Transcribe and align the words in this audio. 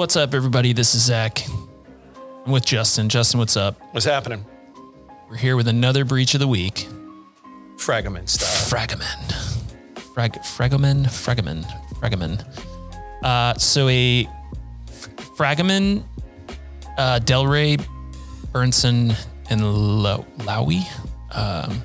What's 0.00 0.16
up, 0.16 0.32
everybody? 0.32 0.72
This 0.72 0.94
is 0.94 1.02
Zach. 1.02 1.46
I'm 2.46 2.52
with 2.52 2.64
Justin. 2.64 3.10
Justin, 3.10 3.38
what's 3.38 3.54
up? 3.54 3.78
What's 3.90 4.06
happening? 4.06 4.46
We're 5.28 5.36
here 5.36 5.56
with 5.56 5.68
another 5.68 6.06
breach 6.06 6.32
of 6.32 6.40
the 6.40 6.48
week. 6.48 6.88
Fragment 7.76 8.30
style. 8.30 8.48
Fragomen. 8.48 9.98
Frag, 10.14 10.32
Fragomen. 10.36 11.04
Fragomen. 11.04 11.66
Fragomen. 12.00 12.42
Uh, 13.22 13.52
so 13.58 13.88
a 13.88 14.26
Fragomen, 15.36 16.02
uh, 16.96 17.20
Delray, 17.22 17.86
Bernsen, 18.52 19.14
and 19.50 20.02
Lo- 20.02 20.24
Loewy 20.38 20.80
um, 21.36 21.84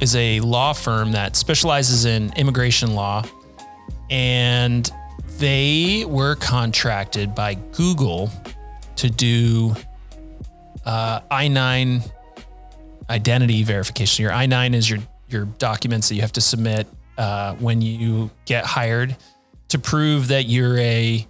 is 0.00 0.16
a 0.16 0.40
law 0.40 0.72
firm 0.72 1.12
that 1.12 1.36
specializes 1.36 2.06
in 2.06 2.32
immigration 2.32 2.96
law, 2.96 3.22
and 4.10 4.90
they 5.38 6.04
were 6.06 6.36
contracted 6.36 7.34
by 7.34 7.54
Google 7.54 8.30
to 8.96 9.10
do 9.10 9.74
uh, 10.84 11.20
I 11.30 11.48
nine 11.48 12.02
identity 13.08 13.62
verification. 13.62 14.24
Your 14.24 14.32
I 14.32 14.46
nine 14.46 14.74
is 14.74 14.88
your 14.88 15.00
your 15.28 15.44
documents 15.44 16.08
that 16.08 16.14
you 16.14 16.20
have 16.20 16.32
to 16.32 16.40
submit 16.40 16.86
uh, 17.18 17.54
when 17.56 17.80
you 17.80 18.30
get 18.44 18.64
hired 18.64 19.16
to 19.68 19.78
prove 19.78 20.28
that 20.28 20.44
you're 20.44 20.78
a 20.78 21.26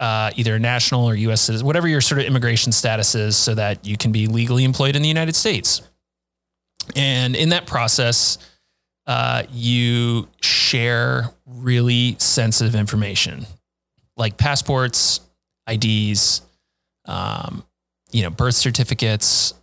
uh, 0.00 0.30
either 0.36 0.54
a 0.54 0.58
national 0.58 1.04
or 1.04 1.14
U.S. 1.14 1.40
citizen, 1.40 1.66
whatever 1.66 1.88
your 1.88 2.00
sort 2.00 2.20
of 2.20 2.26
immigration 2.26 2.70
status 2.70 3.14
is, 3.14 3.36
so 3.36 3.54
that 3.54 3.84
you 3.84 3.96
can 3.96 4.12
be 4.12 4.26
legally 4.26 4.64
employed 4.64 4.94
in 4.94 5.02
the 5.02 5.08
United 5.08 5.34
States. 5.34 5.82
And 6.94 7.34
in 7.34 7.48
that 7.48 7.66
process, 7.66 8.38
uh, 9.08 9.42
you 9.50 10.28
share 10.42 11.30
really 11.46 12.14
sensitive 12.18 12.74
information 12.74 13.46
like 14.18 14.36
passports, 14.36 15.20
IDs, 15.66 16.42
um, 17.06 17.64
you 18.10 18.22
know, 18.22 18.30
birth 18.30 18.54
certificates. 18.54 19.54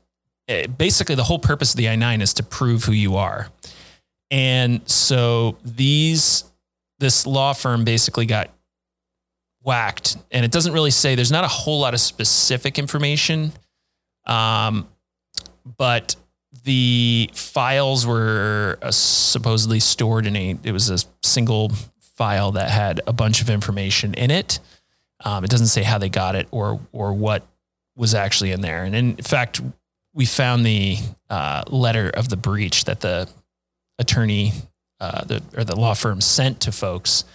Eh, 0.47 0.65
basically, 0.65 1.15
the 1.15 1.23
whole 1.23 1.37
purpose 1.37 1.73
of 1.73 1.77
the 1.77 1.89
I 1.89 1.95
9 1.95 2.21
is 2.21 2.33
to 2.35 2.43
prove 2.43 2.85
who 2.85 2.91
you 2.91 3.17
are. 3.17 3.49
And 4.31 4.87
so 4.89 5.57
these, 5.63 6.43
this 6.99 7.27
law 7.27 7.53
firm 7.53 7.83
basically 7.83 8.25
got 8.25 8.49
whacked. 9.61 10.17
And 10.31 10.43
it 10.43 10.51
doesn't 10.51 10.73
really 10.73 10.91
say, 10.91 11.13
there's 11.13 11.31
not 11.31 11.43
a 11.43 11.49
whole 11.49 11.79
lot 11.79 11.93
of 11.93 11.99
specific 11.99 12.79
information. 12.79 13.51
Um, 14.25 14.87
but 15.77 16.15
the 16.63 17.29
files 17.33 18.05
were 18.07 18.77
uh, 18.81 18.91
supposedly 18.91 19.79
stored 19.79 20.25
in 20.25 20.35
a, 20.35 20.57
it 20.63 20.71
was 20.71 20.89
a 20.89 20.97
single 21.23 21.71
file 21.99 22.51
that 22.53 22.69
had 22.69 23.01
a 23.07 23.13
bunch 23.13 23.41
of 23.41 23.49
information 23.49 24.13
in 24.13 24.31
it. 24.31 24.59
Um, 25.23 25.43
it 25.43 25.49
doesn't 25.49 25.67
say 25.67 25.83
how 25.83 25.97
they 25.97 26.09
got 26.09 26.35
it 26.35 26.47
or, 26.51 26.79
or 26.91 27.13
what 27.13 27.45
was 27.95 28.13
actually 28.13 28.51
in 28.51 28.61
there. 28.61 28.83
And 28.83 28.95
in 28.95 29.15
fact, 29.17 29.61
we 30.13 30.25
found 30.25 30.65
the 30.65 30.97
uh, 31.29 31.63
letter 31.67 32.09
of 32.09 32.29
the 32.29 32.37
breach 32.37 32.85
that 32.85 33.01
the 33.01 33.29
attorney 33.99 34.51
uh, 34.99 35.23
the, 35.25 35.41
or 35.57 35.63
the 35.63 35.75
law 35.75 35.93
firm 35.93 36.21
sent 36.21 36.61
to 36.61 36.71
folks. 36.71 37.25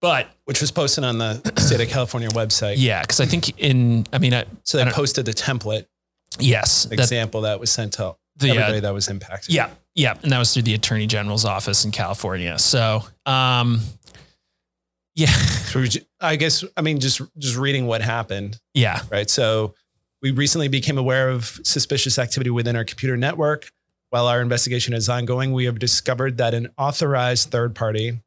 But 0.00 0.28
Which 0.46 0.60
was 0.60 0.70
posted 0.72 1.04
on 1.04 1.18
the 1.18 1.34
state 1.58 1.80
of 1.80 1.88
California 1.88 2.28
website. 2.30 2.74
yeah, 2.78 3.02
because 3.02 3.20
I 3.20 3.26
think 3.26 3.58
in, 3.60 4.06
I 4.12 4.18
mean, 4.18 4.32
I, 4.34 4.44
So 4.64 4.78
they 4.78 4.84
don't- 4.84 4.94
posted 4.94 5.26
the 5.26 5.32
template 5.32 5.86
yes, 6.38 6.86
example 6.90 7.42
that 7.42 7.60
was 7.60 7.70
sent 7.70 7.94
to 7.94 8.16
the, 8.36 8.50
uh, 8.50 8.54
everybody 8.54 8.80
that 8.80 8.94
was 8.94 9.08
impacted. 9.08 9.54
Yeah, 9.54 9.70
yeah, 9.94 10.16
and 10.22 10.32
that 10.32 10.38
was 10.38 10.52
through 10.52 10.62
the 10.62 10.74
attorney 10.74 11.06
general's 11.06 11.44
office 11.44 11.84
in 11.84 11.90
California. 11.90 12.58
So, 12.58 13.02
um, 13.26 13.80
yeah, 15.14 15.26
So 15.26 15.84
I 16.20 16.36
guess, 16.36 16.64
I 16.76 16.82
mean, 16.82 17.00
just, 17.00 17.20
just 17.36 17.56
reading 17.56 17.86
what 17.86 18.00
happened, 18.00 18.58
yeah, 18.74 19.02
right? 19.10 19.28
So 19.28 19.74
we 20.22 20.30
recently 20.30 20.68
became 20.68 20.98
aware 20.98 21.28
of 21.28 21.60
suspicious 21.64 22.18
activity 22.18 22.50
within 22.50 22.76
our 22.76 22.84
computer 22.84 23.16
network. 23.16 23.70
While 24.10 24.26
our 24.26 24.40
investigation 24.40 24.92
is 24.92 25.08
ongoing, 25.08 25.52
we 25.52 25.66
have 25.66 25.78
discovered 25.78 26.38
that 26.38 26.52
an 26.52 26.68
authorized 26.76 27.50
third 27.50 27.74
party 27.74 28.20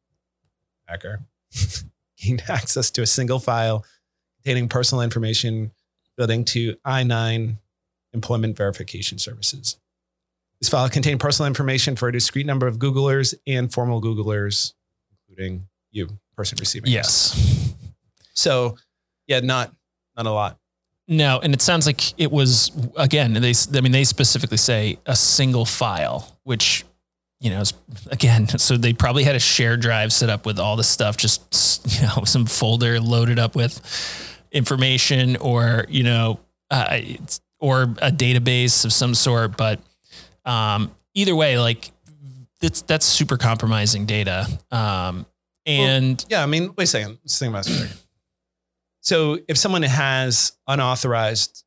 hacker 0.86 1.20
gained 2.18 2.42
access 2.48 2.90
to 2.92 3.02
a 3.02 3.06
single 3.06 3.38
file 3.38 3.84
containing 4.36 4.68
personal 4.68 5.02
information 5.02 5.72
relating 6.16 6.44
to 6.44 6.76
I 6.84 7.02
9 7.02 7.58
employment 8.14 8.56
verification 8.56 9.18
services. 9.18 9.78
This 10.60 10.68
file 10.68 10.88
contained 10.88 11.20
personal 11.20 11.46
information 11.46 11.96
for 11.96 12.08
a 12.08 12.12
discrete 12.12 12.46
number 12.46 12.66
of 12.66 12.78
Googlers 12.78 13.34
and 13.46 13.72
formal 13.72 14.00
Googlers, 14.00 14.72
including 15.28 15.66
you, 15.90 16.08
person 16.36 16.56
receiving. 16.60 16.90
yes, 16.90 17.74
So, 18.32 18.76
yeah, 19.26 19.40
not 19.40 19.72
not 20.16 20.26
a 20.26 20.30
lot. 20.30 20.58
no, 21.08 21.40
and 21.42 21.52
it 21.52 21.60
sounds 21.60 21.86
like 21.86 22.18
it 22.20 22.30
was 22.30 22.70
again. 22.96 23.32
They, 23.34 23.52
I 23.74 23.80
mean, 23.80 23.92
they 23.92 24.04
specifically 24.04 24.56
say 24.56 24.98
a 25.06 25.16
single 25.16 25.64
file, 25.64 26.38
which 26.44 26.84
you 27.40 27.50
know, 27.50 27.60
is, 27.60 27.74
again, 28.10 28.46
so 28.58 28.76
they 28.76 28.92
probably 28.94 29.24
had 29.24 29.34
a 29.34 29.40
share 29.40 29.76
drive 29.76 30.12
set 30.12 30.30
up 30.30 30.46
with 30.46 30.58
all 30.58 30.76
the 30.76 30.84
stuff, 30.84 31.16
just 31.16 31.84
you 32.00 32.06
know, 32.06 32.22
some 32.24 32.46
folder 32.46 33.00
loaded 33.00 33.38
up 33.38 33.54
with 33.56 33.80
information, 34.52 35.36
or 35.36 35.84
you 35.88 36.04
know, 36.04 36.40
uh, 36.70 36.86
it's- 36.92 37.40
or 37.64 37.82
a 37.82 38.10
database 38.12 38.84
of 38.84 38.92
some 38.92 39.14
sort. 39.14 39.56
But 39.56 39.80
um, 40.44 40.90
either 41.14 41.34
way, 41.34 41.58
like 41.58 41.90
that's 42.60 42.82
that's 42.82 43.06
super 43.06 43.36
compromising 43.38 44.04
data. 44.06 44.46
Um, 44.70 45.24
and 45.66 46.22
Yeah, 46.28 46.42
I 46.42 46.46
mean, 46.46 46.74
wait 46.76 46.84
a 46.84 46.86
second. 46.86 47.18
Let's 47.22 47.38
think 47.38 47.50
about 47.50 47.64
this. 47.64 48.06
So 49.00 49.38
if 49.48 49.56
someone 49.56 49.82
has 49.82 50.52
unauthorized 50.66 51.64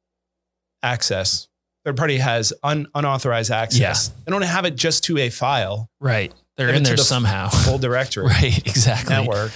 access, 0.84 1.48
third 1.86 1.98
party 1.98 2.18
has 2.18 2.54
un, 2.64 2.88
unauthorized 2.96 3.52
access, 3.52 4.10
Yeah. 4.10 4.16
they 4.26 4.32
don't 4.32 4.42
have 4.44 4.66
it 4.66 4.76
just 4.76 5.04
to 5.06 5.18
a 5.18 5.30
file, 5.30 5.90
right, 6.00 6.32
they're 6.58 6.68
Give 6.68 6.76
in 6.78 6.84
there 6.84 6.96
the 6.96 7.04
somehow. 7.04 7.50
full 7.50 7.78
directory 7.80 8.26
right, 8.42 8.58
exactly. 8.68 9.16
network. 9.16 9.52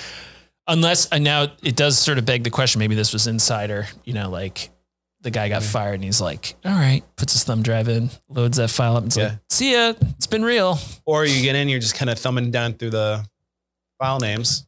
Unless 0.68 1.08
and 1.10 1.24
now 1.24 1.48
it 1.64 1.76
does 1.76 1.98
sort 1.98 2.18
of 2.18 2.26
beg 2.26 2.44
the 2.44 2.50
question. 2.52 2.80
Maybe 2.80 2.96
this 2.96 3.14
was 3.14 3.28
insider. 3.28 3.88
You 4.06 4.14
know, 4.14 4.30
like 4.30 4.70
the 5.22 5.32
guy 5.32 5.50
got 5.50 5.62
Mhm. 5.62 5.72
fired 5.72 5.94
and 5.96 6.04
he's 6.04 6.20
like, 6.22 6.56
"All 6.66 6.72
right," 6.72 7.04
puts 7.16 7.34
his 7.34 7.44
thumb 7.44 7.62
drive 7.64 7.88
in, 7.88 8.10
loads 8.30 8.58
that 8.58 8.70
file 8.70 8.96
up, 8.98 9.04
and 9.04 9.10
it's 9.12 9.18
Yeah. 9.18 9.24
like, 9.30 9.38
"See 9.50 9.74
ya, 9.74 9.94
it's 10.18 10.28
been 10.28 10.44
real." 10.44 10.80
Or 11.06 11.26
you 11.26 11.42
get 11.42 11.56
in, 11.56 11.70
you're 11.70 11.80
just 11.80 11.96
kind 11.96 12.10
of 12.10 12.18
thumbing 12.20 12.52
down 12.52 12.74
through 12.74 12.90
the 12.92 13.26
file 14.00 14.20
names. 14.20 14.66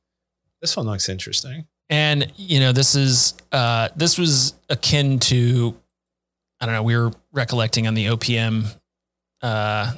This 0.61 0.75
one 0.77 0.85
looks 0.85 1.09
interesting. 1.09 1.65
And 1.89 2.31
you 2.37 2.59
know, 2.59 2.71
this 2.71 2.95
is 2.95 3.33
uh, 3.51 3.89
this 3.95 4.17
was 4.17 4.53
akin 4.69 5.19
to 5.19 5.75
I 6.61 6.65
don't 6.65 6.75
know. 6.75 6.83
We 6.83 6.95
were 6.95 7.11
recollecting 7.33 7.87
on 7.87 7.93
the 7.93 8.05
OPM 8.07 8.67
uh, 9.41 9.93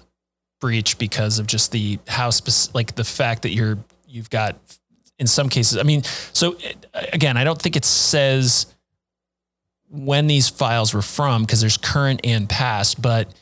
breach 0.59 0.97
because 0.97 1.37
of 1.37 1.45
just 1.47 1.71
the 1.71 1.99
how 2.07 2.31
spec- 2.31 2.73
like 2.73 2.95
the 2.95 3.03
fact 3.03 3.43
that 3.43 3.49
you're 3.51 3.77
you've 4.07 4.29
got 4.31 4.55
in 5.19 5.27
some 5.27 5.47
cases. 5.49 5.77
I 5.77 5.83
mean, 5.83 6.03
so 6.33 6.55
uh, 6.93 7.01
again, 7.13 7.37
I 7.37 7.43
don't 7.43 7.61
think 7.61 7.75
it 7.75 7.85
says 7.85 8.65
when 9.95 10.27
these 10.27 10.49
files 10.49 10.93
were 10.93 11.01
from 11.01 11.43
because 11.43 11.61
there's 11.61 11.77
current 11.77 12.21
and 12.23 12.49
past, 12.49 13.01
but 13.01 13.33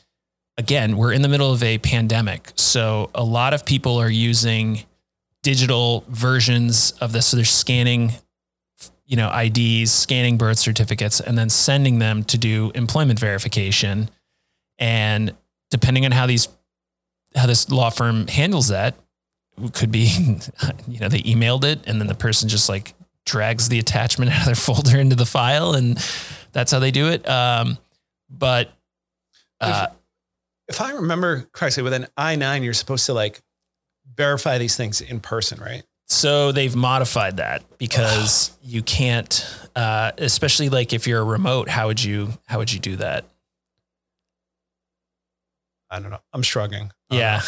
again, 0.56 0.96
we're 0.96 1.12
in 1.12 1.22
the 1.22 1.28
middle 1.28 1.52
of 1.52 1.62
a 1.62 1.78
pandemic, 1.78 2.52
so 2.56 3.10
a 3.14 3.24
lot 3.24 3.54
of 3.54 3.64
people 3.64 3.98
are 3.98 4.10
using 4.10 4.84
digital 5.42 6.04
versions 6.08 6.92
of 7.00 7.12
this. 7.12 7.26
So 7.26 7.36
they're 7.36 7.44
scanning, 7.44 8.12
you 9.06 9.16
know, 9.16 9.30
IDs, 9.32 9.92
scanning 9.92 10.38
birth 10.38 10.58
certificates, 10.58 11.20
and 11.20 11.38
then 11.38 11.50
sending 11.50 11.98
them 11.98 12.24
to 12.24 12.38
do 12.38 12.72
employment 12.74 13.18
verification. 13.18 14.08
And 14.78 15.34
depending 15.70 16.04
on 16.04 16.12
how 16.12 16.26
these, 16.26 16.48
how 17.36 17.46
this 17.46 17.70
law 17.70 17.90
firm 17.90 18.26
handles 18.26 18.68
that, 18.68 18.96
could 19.72 19.92
be, 19.92 20.06
you 20.88 20.98
know, 20.98 21.08
they 21.08 21.20
emailed 21.20 21.64
it, 21.64 21.86
and 21.86 22.00
then 22.00 22.08
the 22.08 22.14
person 22.14 22.48
just 22.48 22.68
like 22.68 22.94
drags 23.26 23.68
the 23.68 23.78
attachment 23.78 24.30
out 24.32 24.40
of 24.40 24.46
their 24.46 24.54
folder 24.54 24.98
into 24.98 25.16
the 25.16 25.26
file, 25.26 25.74
and 25.74 25.98
that's 26.54 26.72
how 26.72 26.78
they 26.78 26.90
do 26.90 27.08
it. 27.08 27.28
Um, 27.28 27.76
but 28.30 28.70
uh, 29.60 29.88
If 30.68 30.80
I 30.80 30.92
remember 30.92 31.46
correctly, 31.52 31.82
with 31.82 31.92
an 31.92 32.06
I 32.16 32.36
9, 32.36 32.62
you're 32.62 32.72
supposed 32.72 33.04
to 33.06 33.12
like 33.12 33.42
verify 34.16 34.56
these 34.56 34.76
things 34.76 35.00
in 35.02 35.20
person, 35.20 35.60
right? 35.60 35.82
So 36.06 36.52
they've 36.52 36.74
modified 36.74 37.36
that 37.38 37.64
because 37.78 38.56
you 38.62 38.82
can't, 38.82 39.46
uh, 39.76 40.12
especially 40.16 40.68
like 40.70 40.92
if 40.92 41.06
you're 41.06 41.20
a 41.20 41.24
remote. 41.24 41.68
How 41.68 41.88
would 41.88 42.02
you 42.02 42.32
how 42.46 42.58
would 42.58 42.72
you 42.72 42.80
do 42.80 42.96
that? 42.96 43.24
I 45.90 46.00
don't 46.00 46.10
know. 46.10 46.20
I'm 46.32 46.42
shrugging. 46.42 46.90
Uh, 47.10 47.16
Yeah, 47.16 47.42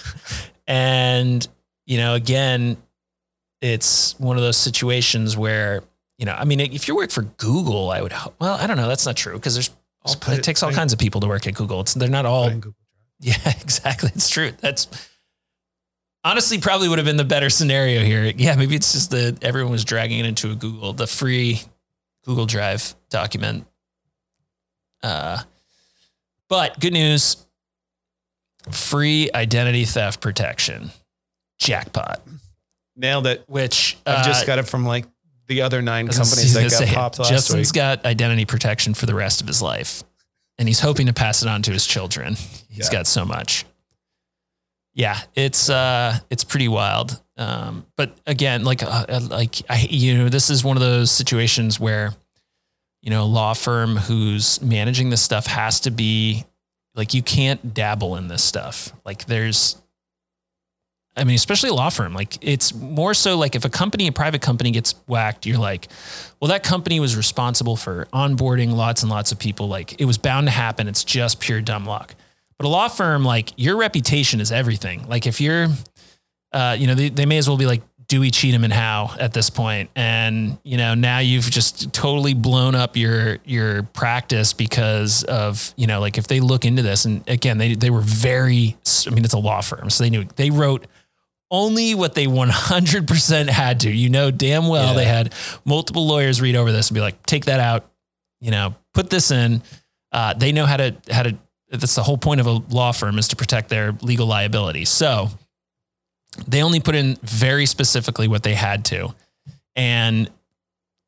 and 0.66 1.46
you 1.86 1.96
know, 1.98 2.14
again, 2.14 2.76
it's 3.60 4.18
one 4.20 4.36
of 4.36 4.42
those 4.42 4.56
situations 4.56 5.36
where 5.36 5.82
you 6.18 6.26
know, 6.26 6.34
I 6.34 6.44
mean, 6.44 6.60
if 6.60 6.88
you 6.88 6.96
work 6.96 7.10
for 7.10 7.22
Google, 7.22 7.90
I 7.90 8.02
would. 8.02 8.12
Well, 8.40 8.54
I 8.54 8.66
don't 8.66 8.76
know. 8.76 8.88
That's 8.88 9.06
not 9.06 9.16
true 9.16 9.34
because 9.34 9.54
there's. 9.54 9.70
All, 10.02 10.14
it 10.32 10.42
takes 10.42 10.62
all 10.62 10.72
kinds 10.72 10.92
of 10.92 10.98
people 10.98 11.20
to 11.20 11.26
work 11.26 11.46
at 11.46 11.54
Google. 11.54 11.80
It's 11.80 11.94
they're 11.94 12.08
not 12.08 12.26
all 12.26 12.44
put 12.44 12.50
it 12.50 12.54
in 12.54 12.60
Google 12.60 12.72
Drive. 12.72 12.74
Yeah, 13.20 13.52
exactly. 13.60 14.10
It's 14.14 14.28
true. 14.30 14.52
That's 14.60 14.86
honestly 16.22 16.58
probably 16.58 16.88
would 16.88 16.98
have 16.98 17.04
been 17.04 17.16
the 17.16 17.24
better 17.24 17.50
scenario 17.50 18.02
here. 18.02 18.32
Yeah, 18.36 18.54
maybe 18.54 18.76
it's 18.76 18.92
just 18.92 19.10
that 19.10 19.42
everyone 19.42 19.72
was 19.72 19.84
dragging 19.84 20.20
it 20.20 20.26
into 20.26 20.52
a 20.52 20.54
Google, 20.54 20.92
the 20.92 21.08
free 21.08 21.60
Google 22.24 22.46
Drive 22.46 22.94
document. 23.10 23.66
Uh, 25.02 25.42
but 26.48 26.78
good 26.78 26.92
news 26.92 27.44
free 28.70 29.30
identity 29.34 29.84
theft 29.84 30.20
protection. 30.20 30.90
Jackpot. 31.58 32.22
Nailed 32.96 33.26
it. 33.26 33.44
Which 33.48 33.96
I've 34.06 34.24
just 34.24 34.44
uh, 34.44 34.46
got 34.46 34.58
it 34.58 34.68
from 34.68 34.84
like 34.84 35.06
the 35.48 35.62
other 35.62 35.82
nine 35.82 36.06
I 36.06 36.08
was 36.08 36.16
gonna 36.18 36.28
companies 36.30 36.54
that 36.54 36.62
got 36.70 36.88
say, 36.88 36.94
popped 36.94 37.18
last 37.18 37.30
Justin's 37.30 37.68
week. 37.68 37.74
got 37.74 38.04
identity 38.04 38.44
protection 38.44 38.94
for 38.94 39.06
the 39.06 39.14
rest 39.14 39.40
of 39.40 39.46
his 39.46 39.60
life, 39.60 40.02
and 40.58 40.68
he's 40.68 40.80
hoping 40.80 41.06
to 41.06 41.12
pass 41.12 41.42
it 41.42 41.48
on 41.48 41.62
to 41.62 41.72
his 41.72 41.86
children. 41.86 42.36
He's 42.68 42.86
Yeah. 42.86 42.92
got 42.92 43.06
so 43.06 43.24
much. 43.24 43.64
Yeah, 44.94 45.18
it's 45.34 45.70
uh, 45.70 46.18
it's 46.30 46.44
pretty 46.44 46.68
wild. 46.68 47.20
Um, 47.36 47.86
but 47.96 48.16
again, 48.26 48.64
like 48.64 48.82
uh, 48.82 49.06
uh, 49.08 49.20
like 49.30 49.56
I, 49.70 49.86
you 49.88 50.18
know, 50.18 50.28
this 50.28 50.50
is 50.50 50.64
one 50.64 50.76
of 50.76 50.80
those 50.80 51.10
situations 51.10 51.78
where, 51.78 52.14
you 53.02 53.10
know, 53.10 53.22
a 53.22 53.24
law 53.26 53.54
firm 53.54 53.96
who's 53.96 54.60
managing 54.60 55.10
this 55.10 55.22
stuff 55.22 55.46
has 55.46 55.80
to 55.80 55.92
be 55.92 56.44
like 56.96 57.14
you 57.14 57.22
can't 57.22 57.72
dabble 57.74 58.16
in 58.16 58.26
this 58.26 58.42
stuff. 58.42 58.92
Like 59.04 59.24
there's 59.26 59.76
I 61.18 61.24
mean, 61.24 61.34
especially 61.34 61.70
a 61.70 61.74
law 61.74 61.90
firm. 61.90 62.14
Like 62.14 62.38
it's 62.40 62.74
more 62.74 63.12
so 63.12 63.36
like 63.36 63.54
if 63.54 63.64
a 63.64 63.68
company, 63.68 64.06
a 64.06 64.12
private 64.12 64.40
company 64.40 64.70
gets 64.70 64.94
whacked, 65.06 65.46
you're 65.46 65.58
like, 65.58 65.88
well, 66.40 66.50
that 66.50 66.62
company 66.62 67.00
was 67.00 67.16
responsible 67.16 67.76
for 67.76 68.06
onboarding 68.12 68.72
lots 68.72 69.02
and 69.02 69.10
lots 69.10 69.32
of 69.32 69.38
people. 69.38 69.68
Like 69.68 70.00
it 70.00 70.04
was 70.04 70.18
bound 70.18 70.46
to 70.46 70.50
happen. 70.50 70.88
It's 70.88 71.04
just 71.04 71.40
pure 71.40 71.60
dumb 71.60 71.84
luck. 71.84 72.14
But 72.56 72.66
a 72.66 72.68
law 72.68 72.88
firm, 72.88 73.24
like 73.24 73.52
your 73.56 73.76
reputation 73.76 74.40
is 74.40 74.52
everything. 74.52 75.06
Like 75.08 75.26
if 75.26 75.40
you're, 75.40 75.68
uh, 76.52 76.76
you 76.78 76.86
know, 76.86 76.94
they, 76.94 77.08
they 77.08 77.26
may 77.26 77.38
as 77.38 77.48
well 77.48 77.58
be 77.58 77.66
like 77.66 77.82
Dewey, 78.08 78.30
Cheatham, 78.30 78.64
and 78.64 78.72
Howe 78.72 79.14
at 79.20 79.34
this 79.34 79.50
point. 79.50 79.90
and 79.94 80.58
you 80.64 80.78
know 80.78 80.94
now 80.94 81.18
you've 81.18 81.50
just 81.50 81.92
totally 81.92 82.32
blown 82.32 82.74
up 82.74 82.96
your 82.96 83.38
your 83.44 83.82
practice 83.82 84.54
because 84.54 85.24
of 85.24 85.74
you 85.76 85.86
know 85.86 86.00
like 86.00 86.16
if 86.16 86.26
they 86.26 86.40
look 86.40 86.64
into 86.64 86.80
this, 86.80 87.04
and 87.04 87.22
again 87.28 87.58
they 87.58 87.74
they 87.74 87.90
were 87.90 88.00
very, 88.00 88.76
I 89.06 89.10
mean 89.10 89.24
it's 89.24 89.34
a 89.34 89.38
law 89.38 89.60
firm, 89.60 89.90
so 89.90 90.04
they 90.04 90.10
knew 90.10 90.24
they 90.36 90.48
wrote 90.50 90.86
only 91.50 91.94
what 91.94 92.14
they 92.14 92.26
100% 92.26 93.48
had 93.48 93.80
to. 93.80 93.90
You 93.90 94.10
know 94.10 94.30
damn 94.30 94.68
well 94.68 94.94
they 94.94 95.04
had 95.04 95.34
multiple 95.64 96.06
lawyers 96.06 96.40
read 96.40 96.56
over 96.56 96.72
this 96.72 96.88
and 96.88 96.94
be 96.94 97.00
like, 97.00 97.24
take 97.24 97.46
that 97.46 97.60
out, 97.60 97.90
you 98.40 98.50
know, 98.50 98.74
put 98.94 99.10
this 99.10 99.30
in. 99.30 99.62
Uh, 100.12 100.34
they 100.34 100.52
know 100.52 100.66
how 100.66 100.76
to 100.76 100.96
how 101.10 101.22
to. 101.22 101.36
That's 101.70 101.94
the 101.94 102.02
whole 102.02 102.16
point 102.16 102.40
of 102.40 102.46
a 102.46 102.52
law 102.52 102.92
firm 102.92 103.18
is 103.18 103.28
to 103.28 103.36
protect 103.36 103.68
their 103.68 103.92
legal 104.00 104.26
liability. 104.26 104.86
So 104.86 105.28
they 106.46 106.62
only 106.62 106.80
put 106.80 106.94
in 106.94 107.16
very 107.22 107.66
specifically 107.66 108.26
what 108.26 108.42
they 108.42 108.54
had 108.54 108.86
to, 108.86 109.14
and 109.76 110.30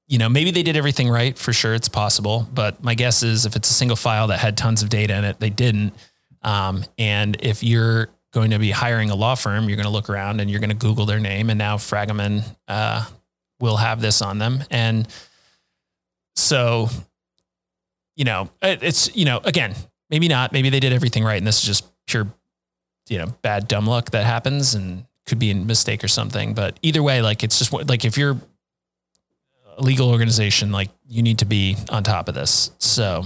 you 0.06 0.18
know 0.18 0.28
maybe 0.28 0.50
they 0.50 0.62
did 0.62 0.76
everything 0.76 1.08
right 1.08 1.38
for 1.38 1.54
sure. 1.54 1.72
It's 1.72 1.88
possible, 1.88 2.46
but 2.52 2.84
my 2.84 2.94
guess 2.94 3.22
is 3.22 3.46
if 3.46 3.56
it's 3.56 3.70
a 3.70 3.72
single 3.72 3.96
file 3.96 4.26
that 4.26 4.38
had 4.38 4.58
tons 4.58 4.82
of 4.82 4.90
data 4.90 5.16
in 5.16 5.24
it, 5.24 5.40
they 5.40 5.50
didn't. 5.50 5.94
Um, 6.42 6.84
and 6.98 7.38
if 7.40 7.62
you're 7.62 8.08
going 8.32 8.50
to 8.52 8.58
be 8.58 8.70
hiring 8.70 9.10
a 9.10 9.14
law 9.14 9.34
firm, 9.34 9.68
you're 9.68 9.76
going 9.76 9.86
to 9.86 9.92
look 9.92 10.08
around 10.08 10.40
and 10.40 10.50
you're 10.50 10.60
going 10.60 10.70
to 10.70 10.76
Google 10.76 11.06
their 11.06 11.18
name, 11.20 11.50
and 11.50 11.58
now 11.58 11.76
Fragomen 11.76 12.44
uh, 12.68 13.04
will 13.60 13.76
have 13.76 14.00
this 14.00 14.22
on 14.22 14.38
them. 14.38 14.62
And 14.70 15.08
so, 16.36 16.88
you 18.16 18.24
know, 18.24 18.50
it- 18.62 18.82
it's 18.82 19.14
you 19.16 19.24
know, 19.24 19.38
again, 19.44 19.74
maybe 20.10 20.28
not. 20.28 20.52
Maybe 20.52 20.70
they 20.70 20.80
did 20.80 20.92
everything 20.92 21.24
right, 21.24 21.38
and 21.38 21.46
this 21.46 21.58
is 21.58 21.64
just 21.64 21.84
pure, 22.06 22.26
you 23.08 23.18
know, 23.18 23.26
bad 23.42 23.68
dumb 23.68 23.86
luck 23.86 24.10
that 24.10 24.24
happens, 24.24 24.74
and 24.74 25.04
could 25.26 25.38
be 25.38 25.50
a 25.50 25.54
mistake 25.54 26.02
or 26.04 26.08
something. 26.08 26.54
But 26.54 26.78
either 26.82 27.02
way, 27.02 27.22
like 27.22 27.42
it's 27.44 27.58
just 27.58 27.72
like 27.72 28.04
if 28.04 28.16
you're 28.18 28.36
a 29.76 29.82
legal 29.82 30.08
organization, 30.10 30.72
like 30.72 30.90
you 31.08 31.22
need 31.22 31.38
to 31.38 31.44
be 31.44 31.76
on 31.88 32.02
top 32.04 32.28
of 32.28 32.34
this. 32.34 32.70
So, 32.78 33.24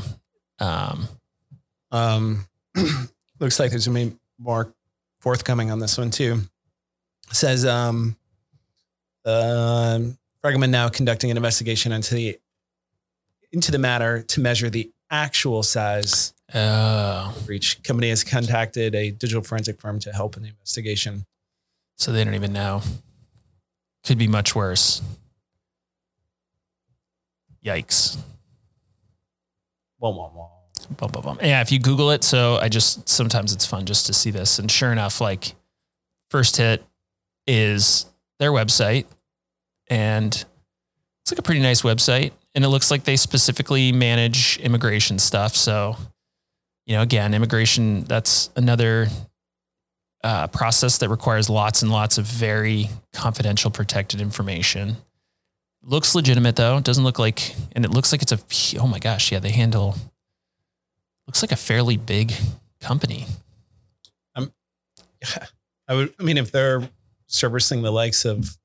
um, 0.58 1.08
Um, 1.90 2.46
looks 3.38 3.60
like 3.60 3.70
there's 3.70 3.86
gonna 3.86 4.06
be 4.06 4.16
more 4.38 4.74
forthcoming 5.25 5.71
on 5.71 5.79
this 5.79 5.97
one 5.97 6.11
too. 6.11 6.38
says 7.32 7.65
um, 7.65 8.15
um, 9.25 10.19
Fragomen 10.44 10.69
now 10.69 10.91
conducting 10.91 11.31
an 11.31 11.38
investigation 11.38 11.93
into 11.93 12.15
the 12.15 12.38
into 13.50 13.73
the 13.73 13.79
matter 13.79 14.21
to 14.21 14.41
measure 14.41 14.69
the 14.69 14.93
actual 15.11 15.62
size 15.62 16.35
oh, 16.55 17.32
of 17.35 17.47
breach. 17.47 17.82
Company 17.82 18.11
has 18.11 18.23
contacted 18.23 18.94
a 18.94 19.12
digital 19.12 19.43
forensic 19.43 19.81
firm 19.81 19.99
to 20.00 20.12
help 20.12 20.37
in 20.37 20.43
the 20.43 20.50
investigation. 20.50 21.25
So 21.97 22.12
they 22.12 22.23
don't 22.23 22.35
even 22.35 22.53
know. 22.53 22.82
Could 24.05 24.19
be 24.19 24.29
much 24.29 24.55
worse. 24.55 25.00
Yikes. 27.65 28.19
Wah, 29.99 30.11
wah, 30.11 30.31
wah. 30.35 30.50
Bum, 30.84 31.10
bum, 31.10 31.22
bum. 31.22 31.38
Yeah, 31.42 31.60
if 31.60 31.72
you 31.72 31.78
Google 31.78 32.10
it, 32.10 32.25
so 32.25 32.56
I 32.56 32.69
just 32.69 33.08
sometimes 33.08 33.52
it's 33.52 33.66
fun 33.66 33.86
just 33.86 34.06
to 34.06 34.12
see 34.14 34.31
this. 34.31 34.58
And 34.58 34.70
sure 34.70 34.92
enough, 34.92 35.20
like 35.20 35.54
first 36.31 36.56
hit 36.56 36.84
is 37.46 38.06
their 38.38 38.50
website. 38.50 39.06
And 39.88 40.32
it's 40.32 41.32
like 41.32 41.38
a 41.38 41.42
pretty 41.42 41.60
nice 41.60 41.82
website. 41.82 42.32
And 42.54 42.64
it 42.64 42.69
looks 42.69 42.90
like 42.90 43.04
they 43.04 43.16
specifically 43.16 43.92
manage 43.92 44.58
immigration 44.58 45.19
stuff. 45.19 45.56
So, 45.56 45.96
you 46.87 46.96
know, 46.96 47.02
again, 47.02 47.34
immigration, 47.34 48.04
that's 48.04 48.50
another 48.56 49.08
uh, 50.22 50.46
process 50.48 50.98
that 50.98 51.08
requires 51.08 51.50
lots 51.50 51.82
and 51.82 51.90
lots 51.90 52.19
of 52.19 52.26
very 52.26 52.88
confidential, 53.12 53.70
protected 53.70 54.20
information. 54.20 54.96
Looks 55.82 56.14
legitimate 56.14 56.56
though. 56.56 56.78
It 56.78 56.84
doesn't 56.84 57.04
look 57.04 57.19
like, 57.19 57.54
and 57.72 57.84
it 57.84 57.90
looks 57.90 58.12
like 58.12 58.22
it's 58.22 58.32
a, 58.32 58.80
oh 58.80 58.87
my 58.87 58.98
gosh, 58.98 59.32
yeah, 59.32 59.38
they 59.38 59.50
handle, 59.50 59.96
looks 61.26 61.43
like 61.43 61.53
a 61.53 61.56
fairly 61.56 61.97
big 61.97 62.32
company. 62.81 63.26
I 65.88 65.94
would. 65.94 66.15
I 66.19 66.23
mean, 66.23 66.37
if 66.38 66.50
they're 66.50 66.88
servicing 67.26 67.82
the 67.82 67.91
likes 67.91 68.25
of 68.25 68.56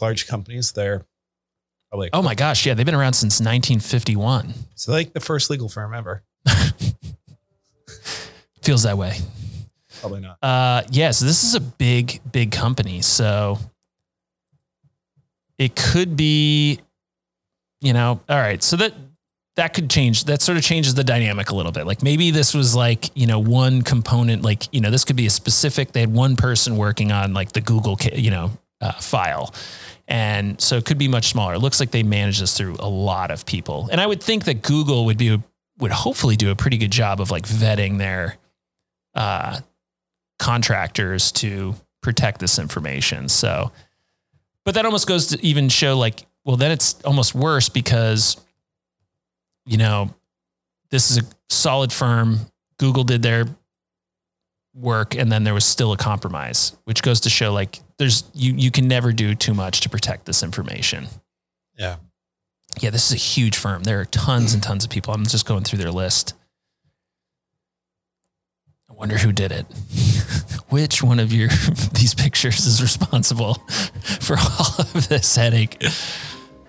large 0.00 0.26
companies, 0.26 0.72
they're 0.72 1.04
probably 1.90 2.10
Oh 2.12 2.22
my 2.22 2.34
gosh, 2.34 2.66
yeah, 2.66 2.74
they've 2.74 2.86
been 2.86 2.94
around 2.94 3.14
since 3.14 3.40
1951. 3.40 4.54
it's 4.72 4.88
like 4.88 5.12
the 5.12 5.20
first 5.20 5.50
legal 5.50 5.68
firm 5.68 5.94
ever. 5.94 6.22
Feels 8.62 8.82
that 8.84 8.96
way. 8.98 9.16
Probably 10.00 10.20
not. 10.20 10.38
Uh, 10.42 10.82
yeah, 10.90 11.10
so 11.10 11.24
this 11.24 11.44
is 11.44 11.54
a 11.54 11.60
big, 11.60 12.20
big 12.30 12.52
company. 12.52 13.02
So 13.02 13.58
it 15.58 15.74
could 15.76 16.16
be, 16.16 16.80
you 17.80 17.92
know, 17.92 18.20
all 18.28 18.38
right. 18.38 18.62
So 18.62 18.76
that 18.76 18.94
that 19.60 19.74
could 19.74 19.90
change. 19.90 20.24
That 20.24 20.40
sort 20.40 20.56
of 20.56 20.64
changes 20.64 20.94
the 20.94 21.04
dynamic 21.04 21.50
a 21.50 21.54
little 21.54 21.70
bit. 21.70 21.86
Like 21.86 22.02
maybe 22.02 22.30
this 22.30 22.54
was 22.54 22.74
like, 22.74 23.14
you 23.14 23.26
know, 23.26 23.38
one 23.38 23.82
component. 23.82 24.42
Like 24.42 24.72
you 24.72 24.80
know, 24.80 24.90
this 24.90 25.04
could 25.04 25.16
be 25.16 25.26
a 25.26 25.30
specific. 25.30 25.92
They 25.92 26.00
had 26.00 26.12
one 26.12 26.34
person 26.34 26.76
working 26.76 27.12
on 27.12 27.34
like 27.34 27.52
the 27.52 27.60
Google, 27.60 27.98
you 28.14 28.30
know, 28.30 28.52
uh, 28.80 28.92
file. 28.92 29.54
And 30.08 30.58
so 30.58 30.78
it 30.78 30.86
could 30.86 30.96
be 30.96 31.08
much 31.08 31.28
smaller. 31.28 31.54
It 31.54 31.58
looks 31.58 31.78
like 31.78 31.90
they 31.90 32.02
manage 32.02 32.40
this 32.40 32.56
through 32.56 32.76
a 32.80 32.88
lot 32.88 33.30
of 33.30 33.44
people. 33.44 33.90
And 33.92 34.00
I 34.00 34.06
would 34.06 34.22
think 34.22 34.44
that 34.44 34.62
Google 34.62 35.04
would 35.04 35.18
be 35.18 35.38
would 35.78 35.92
hopefully 35.92 36.36
do 36.36 36.50
a 36.50 36.56
pretty 36.56 36.78
good 36.78 36.90
job 36.90 37.20
of 37.20 37.30
like 37.30 37.44
vetting 37.44 37.98
their 37.98 38.38
uh, 39.14 39.60
contractors 40.38 41.32
to 41.32 41.74
protect 42.02 42.40
this 42.40 42.58
information. 42.58 43.28
So, 43.28 43.72
but 44.64 44.74
that 44.74 44.86
almost 44.86 45.06
goes 45.06 45.26
to 45.28 45.46
even 45.46 45.68
show 45.68 45.98
like, 45.98 46.22
well, 46.46 46.56
then 46.56 46.70
it's 46.70 47.00
almost 47.04 47.34
worse 47.34 47.68
because, 47.68 48.38
you 49.66 49.76
know, 49.76 50.14
this 50.90 51.10
is 51.10 51.18
a 51.18 51.22
solid 51.48 51.92
firm. 51.92 52.40
Google 52.78 53.04
did 53.04 53.22
their 53.22 53.46
work 54.74 55.14
and 55.14 55.30
then 55.30 55.44
there 55.44 55.54
was 55.54 55.64
still 55.64 55.92
a 55.92 55.96
compromise, 55.96 56.76
which 56.84 57.02
goes 57.02 57.20
to 57.20 57.30
show 57.30 57.52
like 57.52 57.80
there's, 57.98 58.24
you, 58.34 58.54
you 58.54 58.70
can 58.70 58.88
never 58.88 59.12
do 59.12 59.34
too 59.34 59.54
much 59.54 59.80
to 59.82 59.88
protect 59.88 60.26
this 60.26 60.42
information. 60.42 61.06
Yeah. 61.78 61.96
Yeah, 62.80 62.90
this 62.90 63.06
is 63.06 63.12
a 63.12 63.16
huge 63.16 63.56
firm. 63.56 63.82
There 63.82 64.00
are 64.00 64.04
tons 64.04 64.54
and 64.54 64.62
tons 64.62 64.84
of 64.84 64.90
people. 64.90 65.12
I'm 65.12 65.26
just 65.26 65.46
going 65.46 65.64
through 65.64 65.80
their 65.80 65.90
list. 65.90 66.34
I 68.88 68.92
wonder 68.92 69.18
who 69.18 69.32
did 69.32 69.50
it. 69.50 69.66
Which 70.68 71.02
one 71.02 71.18
of 71.18 71.32
your 71.32 71.48
these 71.94 72.14
pictures 72.14 72.64
is 72.66 72.80
responsible 72.80 73.54
for 74.20 74.36
all 74.38 74.74
of 74.78 75.08
this 75.08 75.34
headache? 75.34 75.82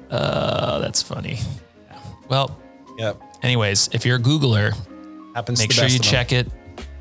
Uh, 0.09 0.79
that's 0.79 1.03
funny. 1.03 1.39
Yeah. 1.87 1.99
Well, 2.27 2.59
Yep. 3.01 3.21
anyways, 3.43 3.89
if 3.93 4.05
you're 4.05 4.17
a 4.17 4.19
Googler, 4.21 4.73
Happens. 5.35 5.59
make 5.59 5.71
sure 5.71 5.87
you 5.87 5.99
check 5.99 6.31
it. 6.31 6.47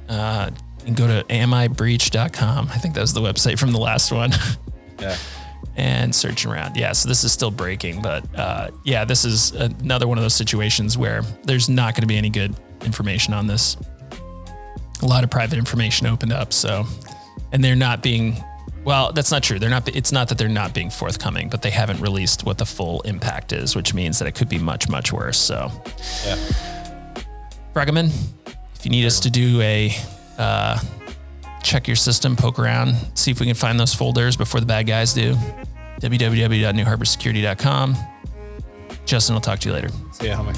Uh, 0.09 0.51
and 0.87 0.97
go 0.97 1.07
to 1.07 1.23
amibreach.com. 1.29 2.69
I 2.73 2.79
think 2.79 2.95
that 2.95 3.01
was 3.03 3.13
the 3.13 3.21
website 3.21 3.59
from 3.59 3.73
the 3.73 3.79
last 3.79 4.11
one. 4.13 4.33
Yeah. 5.01 5.17
and 5.77 6.15
searching 6.15 6.51
around. 6.51 6.77
Yeah, 6.77 6.93
so 6.93 7.09
this 7.09 7.25
is 7.25 7.33
still 7.33 7.51
breaking, 7.51 8.03
but 8.03 8.23
uh, 8.39 8.69
yeah, 8.85 9.07
this 9.07 9.25
is 9.25 9.53
another 9.53 10.07
one 10.07 10.19
of 10.19 10.23
those 10.25 10.35
situations 10.35 10.99
where 10.99 11.23
there's 11.45 11.71
not 11.71 11.95
going 11.95 12.03
to 12.03 12.07
be 12.07 12.19
any 12.19 12.29
good 12.29 12.55
information 12.85 13.33
on 13.33 13.47
this. 13.47 13.79
A 15.01 15.07
lot 15.07 15.25
of 15.25 15.31
private 15.31 15.59
information 15.59 16.07
opened 16.07 16.35
up, 16.35 16.53
so 16.53 16.85
and 17.53 17.65
they're 17.65 17.77
not 17.77 18.03
being 18.03 18.37
Well, 18.85 19.13
that's 19.13 19.31
not 19.31 19.43
true. 19.43 19.59
They're 19.59 19.69
not. 19.71 19.89
It's 19.95 20.11
not 20.13 20.29
that 20.31 20.39
they're 20.39 20.49
not 20.49 20.73
being 20.73 20.89
forthcoming, 20.91 21.49
but 21.51 21.61
they 21.63 21.71
haven't 21.71 22.01
released 22.01 22.45
what 22.45 22.57
the 22.59 22.65
full 22.65 23.03
impact 23.03 23.53
is, 23.53 23.77
which 23.77 23.93
means 23.93 24.19
that 24.19 24.27
it 24.27 24.33
could 24.35 24.49
be 24.49 24.59
much, 24.59 24.89
much 24.89 25.13
worse. 25.13 25.39
So, 25.39 25.71
Yeah. 26.27 26.37
Fragomen, 27.75 28.11
if 28.75 28.85
you 28.85 28.91
need 28.91 29.05
us 29.07 29.21
to 29.21 29.31
do 29.31 29.61
a 29.61 29.95
uh, 30.39 30.79
check 31.63 31.87
your 31.87 31.97
system, 31.97 32.35
poke 32.37 32.59
around, 32.59 32.97
see 33.15 33.31
if 33.31 33.39
we 33.39 33.47
can 33.47 33.55
find 33.55 33.79
those 33.79 33.95
folders 33.95 34.37
before 34.37 34.61
the 34.61 34.67
bad 34.67 34.87
guys 34.87 35.13
do. 35.13 35.35
www.nuharborsecurity.com. 36.01 37.97
Justin, 39.05 39.35
I'll 39.35 39.41
talk 39.43 39.59
to 39.61 39.69
you 39.69 39.75
later. 39.75 39.91
See 40.13 40.27
ya, 40.29 40.37
homie. 40.43 40.57